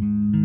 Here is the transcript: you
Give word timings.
you 0.00 0.39